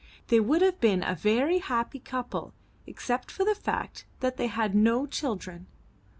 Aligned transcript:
They 0.29 0.39
would 0.39 0.63
have 0.63 0.79
been 0.81 1.03
a 1.03 1.13
very 1.13 1.59
happy 1.59 1.99
couple 1.99 2.55
except 2.87 3.29
for 3.29 3.45
the 3.45 3.53
fact 3.53 4.05
that 4.19 4.35
they 4.35 4.47
had 4.47 4.73
no 4.73 5.05
children. 5.05 5.67